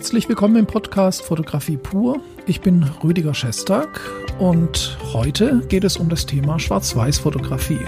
[0.00, 2.22] Herzlich willkommen im Podcast Fotografie pur.
[2.46, 4.00] Ich bin Rüdiger Schestag
[4.38, 7.80] und heute geht es um das Thema Schwarz-Weiß-Fotografie.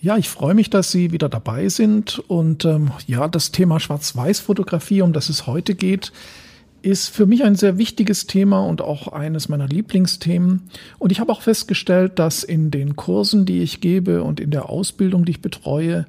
[0.00, 2.20] Ja, ich freue mich, dass Sie wieder dabei sind.
[2.28, 6.12] Und ähm, ja, das Thema Schwarz-Weiß-Fotografie, um das es heute geht,
[6.82, 10.62] ist für mich ein sehr wichtiges Thema und auch eines meiner Lieblingsthemen.
[10.98, 14.68] Und ich habe auch festgestellt, dass in den Kursen, die ich gebe und in der
[14.68, 16.06] Ausbildung, die ich betreue,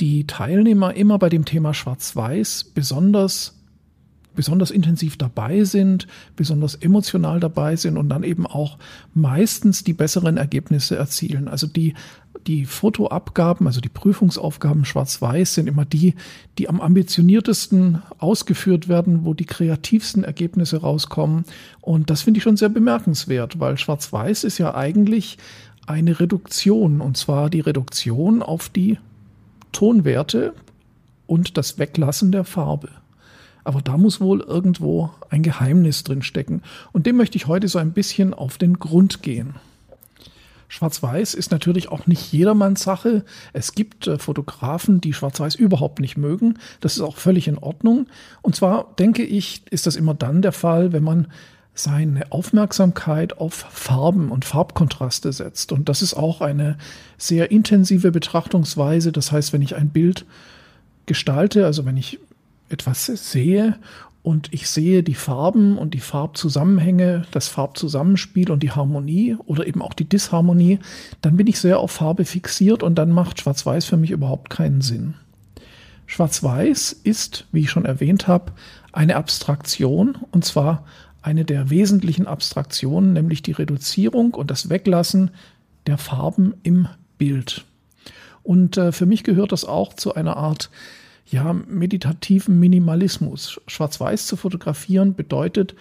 [0.00, 3.59] die Teilnehmer immer bei dem Thema Schwarz-Weiß besonders
[4.40, 8.78] besonders intensiv dabei sind, besonders emotional dabei sind und dann eben auch
[9.12, 11.46] meistens die besseren Ergebnisse erzielen.
[11.46, 11.92] Also die,
[12.46, 16.14] die Fotoabgaben, also die Prüfungsaufgaben schwarz-weiß sind immer die,
[16.56, 21.44] die am ambitioniertesten ausgeführt werden, wo die kreativsten Ergebnisse rauskommen.
[21.82, 25.36] Und das finde ich schon sehr bemerkenswert, weil schwarz-weiß ist ja eigentlich
[25.86, 28.96] eine Reduktion und zwar die Reduktion auf die
[29.72, 30.54] Tonwerte
[31.26, 32.88] und das Weglassen der Farbe.
[33.64, 36.62] Aber da muss wohl irgendwo ein Geheimnis drin stecken.
[36.92, 39.54] Und dem möchte ich heute so ein bisschen auf den Grund gehen.
[40.70, 43.24] Schwarz-Weiß ist natürlich auch nicht jedermanns Sache.
[43.52, 46.58] Es gibt äh, Fotografen, die Schwarz-Weiß überhaupt nicht mögen.
[46.80, 48.06] Das ist auch völlig in Ordnung.
[48.40, 51.26] Und zwar denke ich, ist das immer dann der Fall, wenn man
[51.74, 55.72] seine Aufmerksamkeit auf Farben und Farbkontraste setzt.
[55.72, 56.78] Und das ist auch eine
[57.18, 59.12] sehr intensive Betrachtungsweise.
[59.12, 60.24] Das heißt, wenn ich ein Bild
[61.06, 62.20] gestalte, also wenn ich
[62.70, 63.76] etwas sehe
[64.22, 69.80] und ich sehe die Farben und die Farbzusammenhänge, das Farbzusammenspiel und die Harmonie oder eben
[69.80, 70.78] auch die Disharmonie,
[71.22, 74.82] dann bin ich sehr auf Farbe fixiert und dann macht Schwarz-Weiß für mich überhaupt keinen
[74.82, 75.14] Sinn.
[76.06, 78.52] Schwarz-Weiß ist, wie ich schon erwähnt habe,
[78.92, 80.84] eine Abstraktion und zwar
[81.22, 85.30] eine der wesentlichen Abstraktionen, nämlich die Reduzierung und das Weglassen
[85.86, 87.64] der Farben im Bild.
[88.42, 90.70] Und äh, für mich gehört das auch zu einer Art
[91.30, 93.60] ja, meditativen Minimalismus.
[93.66, 95.74] Schwarz-Weiß zu fotografieren bedeutet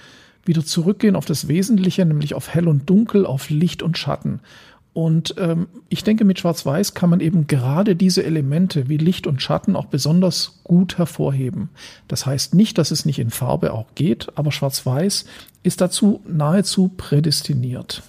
[0.45, 4.39] wieder zurückgehen auf das Wesentliche, nämlich auf Hell und Dunkel, auf Licht und Schatten.
[4.93, 9.41] Und ähm, ich denke, mit Schwarz-Weiß kann man eben gerade diese Elemente wie Licht und
[9.41, 11.69] Schatten auch besonders gut hervorheben.
[12.07, 15.25] Das heißt nicht, dass es nicht in Farbe auch geht, aber Schwarz-Weiß
[15.63, 18.01] ist dazu nahezu prädestiniert.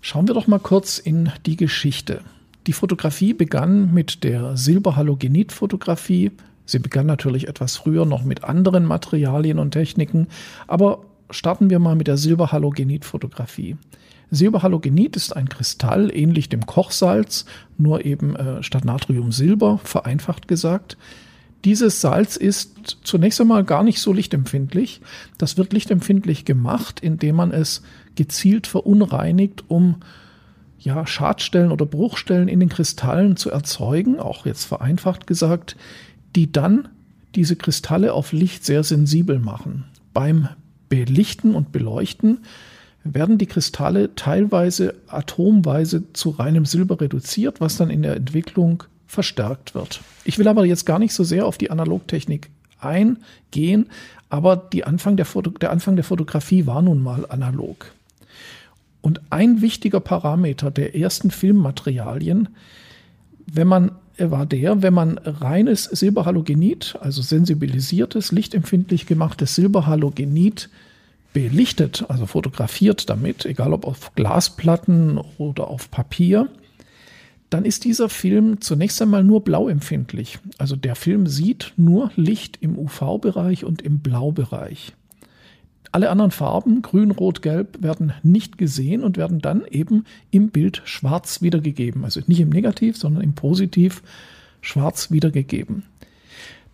[0.00, 2.20] Schauen wir doch mal kurz in die Geschichte.
[2.66, 6.32] Die Fotografie begann mit der Silberhalogenid-Fotografie.
[6.64, 10.28] Sie begann natürlich etwas früher noch mit anderen Materialien und Techniken,
[10.66, 13.76] aber starten wir mal mit der Silberhalogenid-Fotografie.
[14.30, 17.44] Silberhalogenid ist ein Kristall ähnlich dem Kochsalz,
[17.76, 20.96] nur eben äh, statt Natrium Silber, vereinfacht gesagt.
[21.64, 25.00] Dieses Salz ist zunächst einmal gar nicht so lichtempfindlich.
[25.38, 27.82] Das wird lichtempfindlich gemacht, indem man es
[28.16, 29.96] gezielt verunreinigt, um
[30.84, 35.76] ja, Schadstellen oder Bruchstellen in den Kristallen zu erzeugen, auch jetzt vereinfacht gesagt,
[36.36, 36.88] die dann
[37.34, 39.84] diese Kristalle auf Licht sehr sensibel machen.
[40.12, 40.48] Beim
[40.90, 42.40] Belichten und Beleuchten
[43.02, 49.74] werden die Kristalle teilweise atomweise zu reinem Silber reduziert, was dann in der Entwicklung verstärkt
[49.74, 50.02] wird.
[50.24, 53.86] Ich will aber jetzt gar nicht so sehr auf die Analogtechnik eingehen,
[54.28, 55.26] aber Anfang der,
[55.60, 57.93] der Anfang der Fotografie war nun mal analog.
[59.04, 62.48] Und ein wichtiger Parameter der ersten Filmmaterialien,
[63.44, 70.70] wenn man war der, wenn man reines Silberhalogenid, also sensibilisiertes, lichtempfindlich gemachtes Silberhalogenid
[71.34, 76.48] belichtet, also fotografiert damit, egal ob auf Glasplatten oder auf Papier,
[77.50, 80.38] dann ist dieser Film zunächst einmal nur blauempfindlich.
[80.56, 84.94] Also der Film sieht nur Licht im UV-Bereich und im Blaubereich.
[85.94, 90.82] Alle anderen Farben, grün, rot, gelb, werden nicht gesehen und werden dann eben im Bild
[90.84, 92.04] schwarz wiedergegeben.
[92.04, 94.02] Also nicht im Negativ, sondern im Positiv
[94.60, 95.84] schwarz wiedergegeben.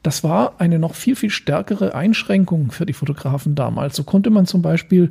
[0.02, 3.94] Das war eine noch viel, viel stärkere Einschränkung für die Fotografen damals.
[3.94, 5.10] So konnte man zum Beispiel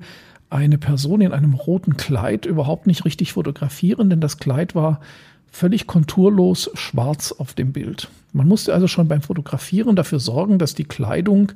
[0.49, 5.01] eine Person in einem roten Kleid überhaupt nicht richtig fotografieren, denn das Kleid war
[5.51, 8.09] völlig konturlos schwarz auf dem Bild.
[8.33, 11.51] Man musste also schon beim Fotografieren dafür sorgen, dass die Kleidung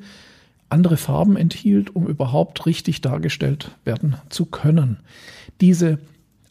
[0.69, 4.97] andere Farben enthielt, um überhaupt richtig dargestellt werden zu können.
[5.61, 5.99] Diese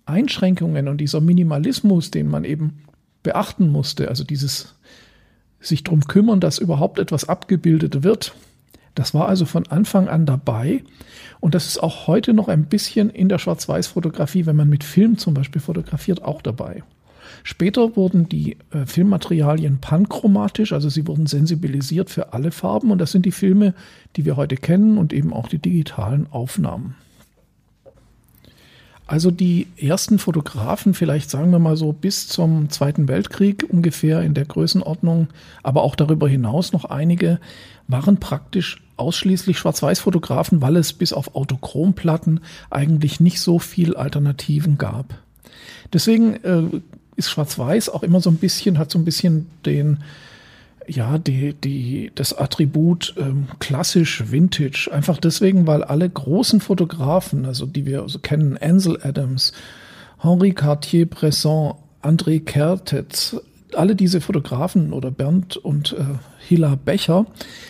[0.06, 2.82] Einschränkungen und dieser Minimalismus, den man eben
[3.22, 4.74] beachten musste, also dieses
[5.60, 8.34] sich darum kümmern, dass überhaupt etwas abgebildet wird,
[8.94, 10.84] das war also von Anfang an dabei.
[11.40, 15.18] Und das ist auch heute noch ein bisschen in der Schwarz-Weiß-Fotografie, wenn man mit Film
[15.18, 16.82] zum Beispiel fotografiert, auch dabei.
[17.42, 23.12] Später wurden die äh, Filmmaterialien panchromatisch, also sie wurden sensibilisiert für alle Farben und das
[23.12, 23.74] sind die Filme,
[24.16, 26.94] die wir heute kennen und eben auch die digitalen Aufnahmen.
[29.06, 34.32] Also die ersten Fotografen, vielleicht sagen wir mal so bis zum Zweiten Weltkrieg ungefähr in
[34.32, 35.28] der Größenordnung,
[35.62, 37.38] aber auch darüber hinaus noch einige,
[37.88, 42.40] waren praktisch ausschließlich Schwarz-Weiß-Fotografen, weil es bis auf Autochromplatten
[42.70, 45.14] eigentlich nicht so viel Alternativen gab.
[45.92, 46.80] Deswegen äh,
[47.16, 49.98] ist Schwarz-Weiß auch immer so ein bisschen, hat so ein bisschen den,
[50.86, 54.90] ja, die, die, das Attribut ähm, klassisch Vintage.
[54.92, 59.52] Einfach deswegen, weil alle großen Fotografen, also die wir so kennen, Ansel Adams,
[60.18, 63.36] Henri Cartier-Bresson, André Kertetz,
[63.74, 66.04] alle diese Fotografen oder Bernd und äh,
[66.46, 67.26] Hilla Becher,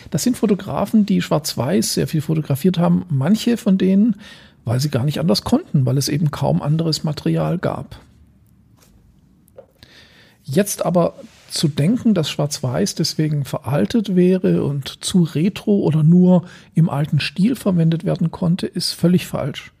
[0.09, 3.05] das sind Fotografen, die schwarz-weiß sehr viel fotografiert haben.
[3.09, 4.17] Manche von denen,
[4.65, 7.99] weil sie gar nicht anders konnten, weil es eben kaum anderes Material gab.
[10.43, 11.15] Jetzt aber
[11.49, 17.55] zu denken, dass Schwarz-Weiß deswegen veraltet wäre und zu retro oder nur im alten Stil
[17.55, 19.71] verwendet werden konnte, ist völlig falsch.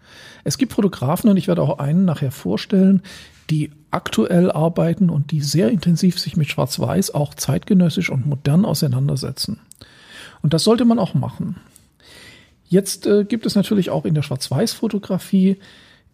[0.43, 3.01] Es gibt Fotografen, und ich werde auch einen nachher vorstellen,
[3.49, 9.59] die aktuell arbeiten und die sehr intensiv sich mit Schwarz-Weiß auch zeitgenössisch und modern auseinandersetzen.
[10.41, 11.57] Und das sollte man auch machen.
[12.67, 15.57] Jetzt äh, gibt es natürlich auch in der Schwarz-Weiß-Fotografie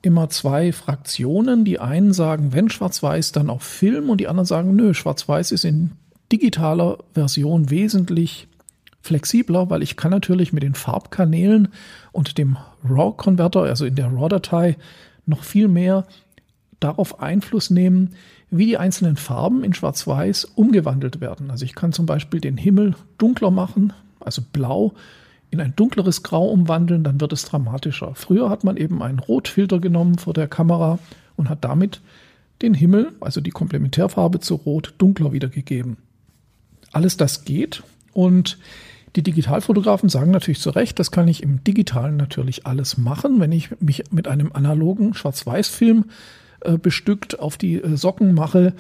[0.02, 1.66] immer zwei Fraktionen.
[1.66, 5.66] Die einen sagen, wenn Schwarz-Weiß, dann auf Film und die anderen sagen, nö, Schwarz-Weiß ist
[5.66, 5.92] in
[6.32, 8.48] digitaler Version wesentlich
[9.02, 11.70] flexibler, weil ich kann natürlich mit den Farbkanälen
[12.12, 14.78] und dem RAW-Konverter, also in der RAW-Datei,
[15.26, 16.06] noch viel mehr
[16.80, 18.16] darauf Einfluss nehmen,
[18.52, 21.52] wie die einzelnen Farben in Schwarz-Weiß umgewandelt werden.
[21.52, 24.94] Also ich kann zum Beispiel den Himmel dunkler machen, also blau,
[25.52, 28.14] in ein dunkleres Grau umwandeln, dann wird es dramatischer.
[28.16, 31.00] Früher hat man eben einen Rotfilter genommen vor der Kamera
[31.36, 32.02] und hat damit
[32.62, 35.98] den Himmel, also die Komplementärfarbe zu Rot, dunkler wiedergegeben.
[36.92, 38.58] Alles das geht und
[39.16, 43.40] die Digitalfotografen sagen natürlich zu Recht, das kann ich im Digitalen natürlich alles machen.
[43.40, 46.06] Wenn ich mich mit einem analogen Schwarz-Weiß-Film
[46.62, 48.74] äh, bestückt auf die äh, Socken mache,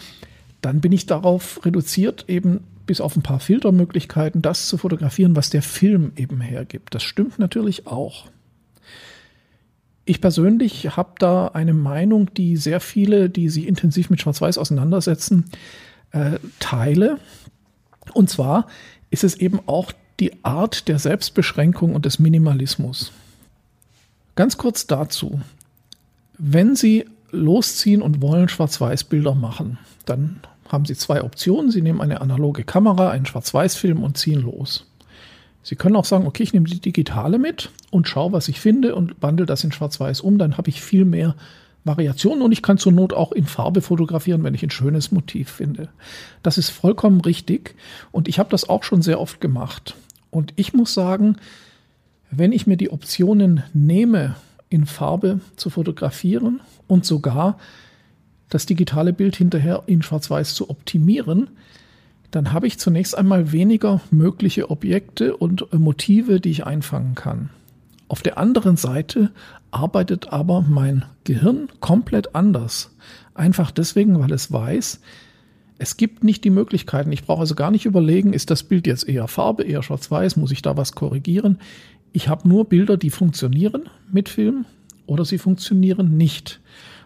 [0.62, 5.52] dann bin ich darauf reduziert, eben bis auf ein paar Filtermöglichkeiten das zu fotografieren, was
[5.52, 6.96] der Film eben hergibt.
[6.96, 8.26] Das stimmt natürlich auch.
[10.06, 15.52] Ich persönlich habe da eine Meinung, die sehr viele, die sich intensiv mit Schwarz-Weiß auseinandersetzen,
[16.14, 17.20] äh, teile.
[18.16, 18.66] Und zwar
[19.12, 23.12] ist es eben auch die Art der Selbstbeschränkung und des Minimalismus.
[24.34, 25.40] Ganz kurz dazu.
[26.40, 31.72] Wenn Sie losziehen und wollen Schwarz-Weiß-Bilder machen, dann haben Sie zwei Optionen.
[31.72, 34.86] Sie nehmen eine analoge Kamera, einen Schwarz-Weiß-Film und ziehen los.
[35.62, 38.96] Sie können auch sagen, okay, ich nehme die digitale mit und schaue, was ich finde
[38.96, 40.38] und wandle das in Schwarz-Weiß um.
[40.38, 41.36] Dann habe ich viel mehr
[41.84, 45.50] Variationen und ich kann zur Not auch in Farbe fotografieren, wenn ich ein schönes Motiv
[45.50, 45.90] finde.
[46.44, 47.76] Das ist vollkommen richtig
[48.12, 49.96] und ich habe das auch schon sehr oft gemacht.
[50.30, 51.38] Und ich muss sagen,
[52.32, 54.36] wenn ich mir die Optionen nehme,
[54.70, 57.58] in Farbe zu fotografieren und sogar
[58.50, 61.50] das digitale Bild hinterher in Schwarz-Weiß zu optimieren,
[62.32, 67.50] dann habe ich zunächst einmal weniger mögliche Objekte und Motive, die ich einfangen kann.
[68.08, 69.32] Auf der anderen Seite
[69.72, 72.96] arbeitet aber mein Gehirn komplett anders.
[73.36, 75.00] Einfach deswegen, weil es weiß,
[75.78, 77.12] es gibt nicht die Möglichkeiten.
[77.12, 80.52] Ich brauche also gar nicht überlegen, ist das Bild jetzt eher Farbe, eher schwarz-weiß, muss
[80.52, 81.60] ich da was korrigieren.
[82.12, 84.66] Ich habe nur Bilder, die funktionieren mit Film
[85.06, 86.60] oder sie funktionieren nicht.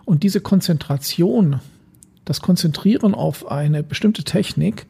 [0.06, 1.60] Und diese Konzentration,
[2.26, 4.86] das Konzentrieren auf eine bestimmte Technik,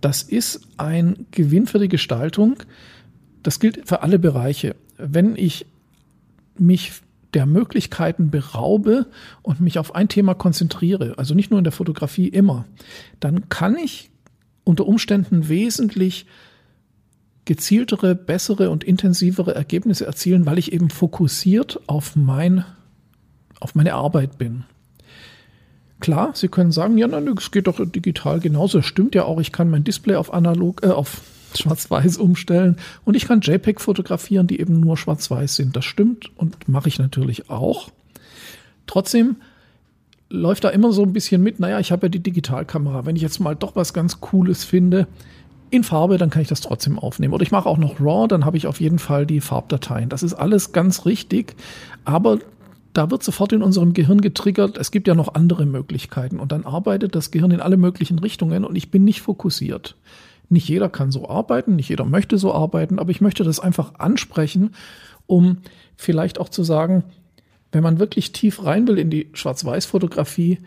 [0.00, 2.56] das ist ein Gewinn für die Gestaltung.
[3.42, 4.74] Das gilt für alle Bereiche.
[4.98, 5.66] Wenn ich
[6.58, 6.92] mich
[7.34, 9.06] der Möglichkeiten beraube
[9.42, 12.66] und mich auf ein Thema konzentriere, also nicht nur in der Fotografie immer,
[13.20, 14.10] dann kann ich
[14.64, 16.26] unter Umständen wesentlich
[17.44, 22.64] gezieltere, bessere und intensivere Ergebnisse erzielen, weil ich eben fokussiert auf mein
[23.62, 24.64] auf meine Arbeit bin.
[26.00, 28.82] Klar, Sie können sagen, ja, nein, es geht doch digital genauso.
[28.82, 31.22] Stimmt ja auch, ich kann mein Display auf analog, äh, auf
[31.54, 35.76] schwarz-weiß umstellen und ich kann JPEG fotografieren, die eben nur schwarz-weiß sind.
[35.76, 37.90] Das stimmt und mache ich natürlich auch.
[38.86, 39.36] Trotzdem
[40.28, 43.04] läuft da immer so ein bisschen mit, naja, ich habe ja die Digitalkamera.
[43.06, 45.06] Wenn ich jetzt mal doch was ganz Cooles finde,
[45.70, 47.32] in Farbe, dann kann ich das trotzdem aufnehmen.
[47.32, 50.10] Oder ich mache auch noch RAW, dann habe ich auf jeden Fall die Farbdateien.
[50.10, 51.54] Das ist alles ganz richtig,
[52.04, 52.38] aber
[52.92, 56.38] da wird sofort in unserem Gehirn getriggert, es gibt ja noch andere Möglichkeiten.
[56.38, 59.96] Und dann arbeitet das Gehirn in alle möglichen Richtungen und ich bin nicht fokussiert.
[60.48, 63.94] Nicht jeder kann so arbeiten, nicht jeder möchte so arbeiten, aber ich möchte das einfach
[63.94, 64.74] ansprechen,
[65.26, 65.58] um
[65.96, 67.04] vielleicht auch zu sagen,
[67.70, 70.58] wenn man wirklich tief rein will in die Schwarz-Weiß-Fotografie,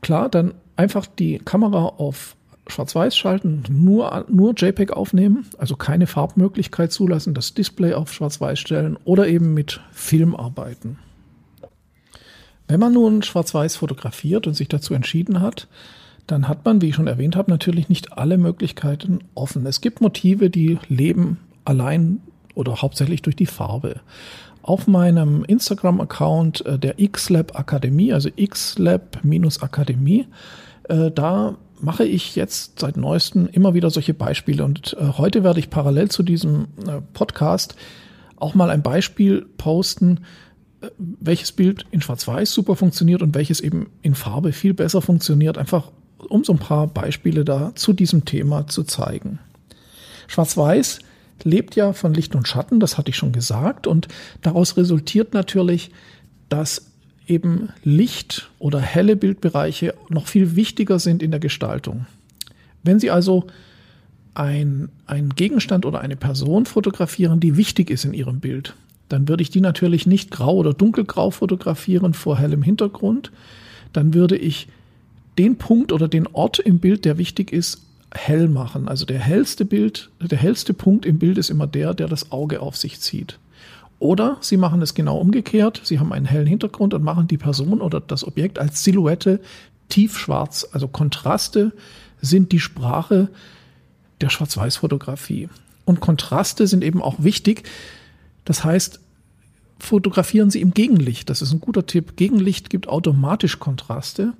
[0.00, 2.34] klar, dann einfach die Kamera auf
[2.66, 8.98] Schwarz-Weiß schalten, nur, nur JPEG aufnehmen, also keine Farbmöglichkeit zulassen, das Display auf Schwarz-Weiß stellen
[9.04, 10.98] oder eben mit Film arbeiten.
[12.66, 15.68] Wenn man nun schwarz-weiß fotografiert und sich dazu entschieden hat,
[16.26, 19.66] dann hat man, wie ich schon erwähnt habe, natürlich nicht alle Möglichkeiten offen.
[19.66, 22.20] Es gibt Motive, die leben allein
[22.54, 24.00] oder hauptsächlich durch die Farbe.
[24.62, 30.26] Auf meinem Instagram-Account äh, der XLab Akademie, also XLab-Akademie,
[30.84, 34.64] äh, da mache ich jetzt seit neuestem immer wieder solche Beispiele.
[34.64, 36.68] Und äh, heute werde ich parallel zu diesem
[37.12, 37.76] Podcast
[38.36, 40.20] auch mal ein Beispiel posten,
[40.98, 45.90] welches Bild in Schwarz-Weiß super funktioniert und welches eben in Farbe viel besser funktioniert, einfach
[46.28, 49.38] um so ein paar Beispiele da zu diesem Thema zu zeigen.
[50.28, 51.00] Schwarz-Weiß
[51.42, 54.08] lebt ja von Licht und Schatten, das hatte ich schon gesagt, und
[54.40, 55.90] daraus resultiert natürlich,
[56.48, 56.90] dass
[57.26, 62.06] eben Licht oder helle Bildbereiche noch viel wichtiger sind in der Gestaltung.
[62.82, 63.46] Wenn Sie also
[64.34, 68.74] ein, ein Gegenstand oder eine Person fotografieren, die wichtig ist in Ihrem Bild,
[69.08, 73.30] dann würde ich die natürlich nicht grau oder dunkelgrau fotografieren vor hellem Hintergrund.
[73.92, 74.68] Dann würde ich
[75.38, 77.82] den Punkt oder den Ort im Bild, der wichtig ist,
[78.12, 78.88] hell machen.
[78.88, 82.60] Also der hellste Bild, der hellste Punkt im Bild ist immer der, der das Auge
[82.60, 83.38] auf sich zieht.
[83.98, 85.80] Oder Sie machen es genau umgekehrt.
[85.84, 89.40] Sie haben einen hellen Hintergrund und machen die Person oder das Objekt als Silhouette
[89.88, 90.68] tiefschwarz.
[90.72, 91.72] Also Kontraste
[92.20, 93.28] sind die Sprache
[94.20, 95.48] der Schwarz-Weiß-Fotografie.
[95.84, 97.68] Und Kontraste sind eben auch wichtig.
[98.44, 99.00] Das heißt,
[99.78, 101.30] fotografieren Sie im Gegenlicht.
[101.30, 102.16] Das ist ein guter Tipp.
[102.16, 104.32] Gegenlicht gibt automatisch Kontraste.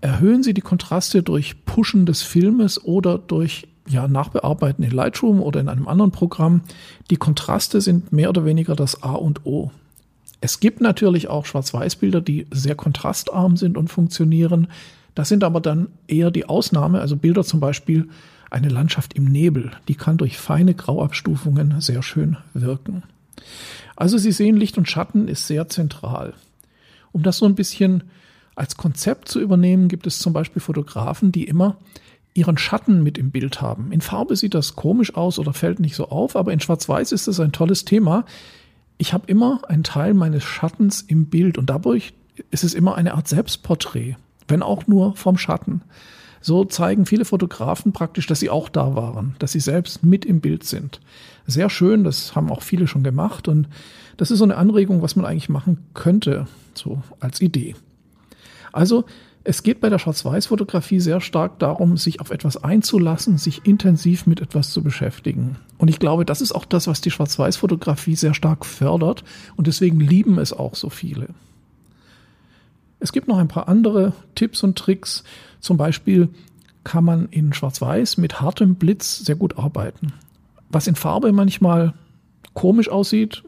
[0.00, 5.60] Erhöhen Sie die Kontraste durch Pushen des Filmes oder durch ja, Nachbearbeiten in Lightroom oder
[5.60, 6.62] in einem anderen Programm.
[7.10, 9.70] Die Kontraste sind mehr oder weniger das A und O.
[10.40, 14.68] Es gibt natürlich auch Schwarz-Weiß-Bilder, die sehr kontrastarm sind und funktionieren.
[15.14, 17.00] Das sind aber dann eher die Ausnahme.
[17.00, 18.08] Also Bilder zum Beispiel
[18.50, 23.02] eine Landschaft im Nebel, die kann durch feine Grauabstufungen sehr schön wirken.
[23.96, 26.34] Also Sie sehen, Licht und Schatten ist sehr zentral.
[27.12, 28.04] Um das so ein bisschen
[28.54, 31.76] als Konzept zu übernehmen, gibt es zum Beispiel Fotografen, die immer
[32.34, 33.90] ihren Schatten mit im Bild haben.
[33.92, 37.26] In Farbe sieht das komisch aus oder fällt nicht so auf, aber in Schwarz-Weiß ist
[37.26, 38.24] es ein tolles Thema.
[38.96, 42.14] Ich habe immer einen Teil meines Schattens im Bild und dadurch
[42.50, 44.16] ist es immer eine Art Selbstporträt,
[44.46, 45.82] wenn auch nur vom Schatten.
[46.40, 50.40] So zeigen viele Fotografen praktisch, dass sie auch da waren, dass sie selbst mit im
[50.40, 51.00] Bild sind.
[51.46, 53.68] Sehr schön, das haben auch viele schon gemacht und
[54.16, 57.74] das ist so eine Anregung, was man eigentlich machen könnte, so als Idee.
[58.72, 59.04] Also
[59.44, 64.40] es geht bei der Schwarz-Weiß-Fotografie sehr stark darum, sich auf etwas einzulassen, sich intensiv mit
[64.40, 65.56] etwas zu beschäftigen.
[65.78, 69.24] Und ich glaube, das ist auch das, was die Schwarz-Weiß-Fotografie sehr stark fördert.
[69.56, 71.28] Und deswegen lieben es auch so viele.
[73.00, 75.24] Es gibt noch ein paar andere Tipps und Tricks.
[75.60, 76.28] Zum Beispiel
[76.84, 80.12] kann man in Schwarz-Weiß mit hartem Blitz sehr gut arbeiten.
[80.70, 81.94] Was in Farbe manchmal
[82.54, 83.42] komisch aussieht,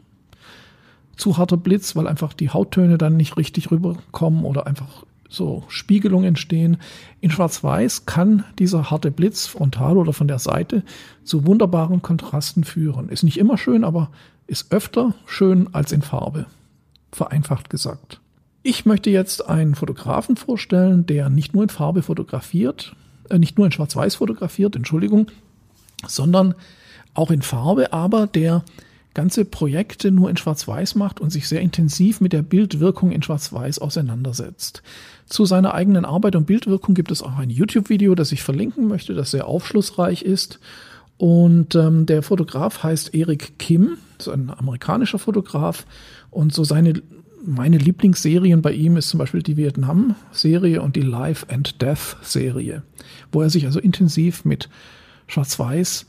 [1.17, 6.25] zu harter Blitz, weil einfach die Hauttöne dann nicht richtig rüberkommen oder einfach so Spiegelungen
[6.25, 6.77] entstehen.
[7.21, 10.83] In Schwarz-Weiß kann dieser harte Blitz frontal oder von der Seite
[11.23, 13.09] zu wunderbaren Kontrasten führen.
[13.09, 14.09] Ist nicht immer schön, aber
[14.47, 16.47] ist öfter schön als in Farbe.
[17.11, 18.19] Vereinfacht gesagt.
[18.63, 22.95] Ich möchte jetzt einen Fotografen vorstellen, der nicht nur in Farbe fotografiert,
[23.29, 25.27] äh, nicht nur in Schwarz-Weiß fotografiert, Entschuldigung,
[26.05, 26.53] sondern
[27.13, 28.63] auch in Farbe, aber der
[29.13, 33.79] ganze Projekte nur in Schwarz-Weiß macht und sich sehr intensiv mit der Bildwirkung in Schwarz-Weiß
[33.79, 34.83] auseinandersetzt.
[35.25, 39.13] Zu seiner eigenen Arbeit und Bildwirkung gibt es auch ein YouTube-Video, das ich verlinken möchte,
[39.13, 40.59] das sehr aufschlussreich ist.
[41.17, 45.85] Und ähm, der Fotograf heißt Erik Kim, ist ein amerikanischer Fotograf.
[46.29, 47.01] Und so seine,
[47.43, 52.83] meine Lieblingsserien bei ihm ist zum Beispiel die Vietnam-Serie und die Life and Death-Serie,
[53.31, 54.69] wo er sich also intensiv mit
[55.27, 56.05] Schwarz-Weiß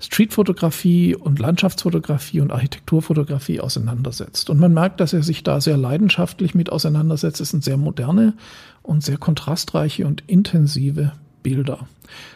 [0.00, 4.50] Streetfotografie und Landschaftsfotografie und Architekturfotografie auseinandersetzt.
[4.50, 7.40] Und man merkt, dass er sich da sehr leidenschaftlich mit auseinandersetzt.
[7.40, 8.34] Es sind sehr moderne
[8.82, 11.12] und sehr kontrastreiche und intensive
[11.42, 11.86] Bilder.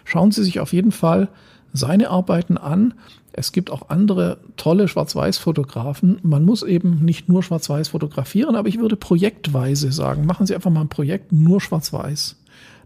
[0.05, 1.29] Schauen Sie sich auf jeden Fall
[1.73, 2.95] seine Arbeiten an.
[3.33, 6.19] Es gibt auch andere tolle Schwarz-Weiß-Fotografen.
[6.23, 10.71] Man muss eben nicht nur Schwarz-Weiß fotografieren, aber ich würde projektweise sagen, machen Sie einfach
[10.71, 12.37] mal ein Projekt nur Schwarz-Weiß.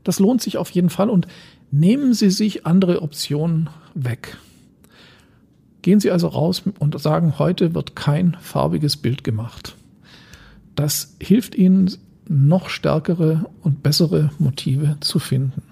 [0.05, 1.29] Das lohnt sich auf jeden Fall und
[1.71, 4.37] nehmen Sie sich andere Optionen weg.
[5.83, 9.77] Gehen Sie also raus und sagen, heute wird kein farbiges Bild gemacht.
[10.75, 11.91] Das hilft Ihnen,
[12.29, 15.63] noch stärkere und bessere Motive zu finden.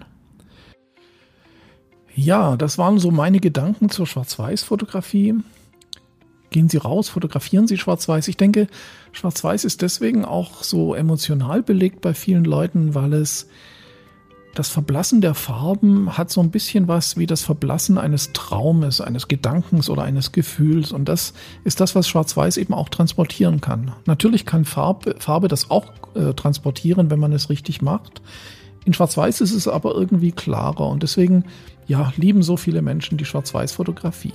[2.15, 5.35] Ja, das waren so meine Gedanken zur Schwarz-Weiß-Fotografie.
[6.51, 8.27] Gehen Sie raus, fotografieren Sie Schwarz-Weiß.
[8.29, 8.67] Ich denke,
[9.13, 13.49] Schwarz-Weiß ist deswegen auch so emotional belegt bei vielen Leuten, weil es
[14.55, 19.29] das Verblassen der Farben hat so ein bisschen was wie das Verblassen eines Traumes, eines
[19.29, 20.91] Gedankens oder eines Gefühls.
[20.91, 23.93] Und das ist das, was Schwarz-Weiß eben auch transportieren kann.
[24.07, 28.23] Natürlich kann Farbe, Farbe das auch äh, transportieren, wenn man es richtig macht.
[28.85, 31.45] In Schwarz-Weiß ist es aber irgendwie klarer und deswegen,
[31.91, 34.33] ja, lieben so viele Menschen die Schwarz-Weiß-Fotografie.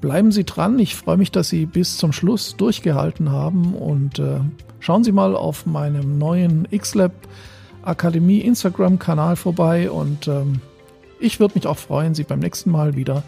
[0.00, 0.78] Bleiben Sie dran.
[0.78, 4.40] Ich freue mich, dass Sie bis zum Schluss durchgehalten haben und äh,
[4.80, 7.12] schauen Sie mal auf meinem neuen X-Lab
[7.82, 10.62] Akademie Instagram-Kanal vorbei und ähm,
[11.20, 13.22] ich würde mich auch freuen, Sie beim nächsten Mal wieder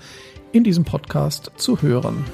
[0.53, 2.25] in diesem Podcast zu hören.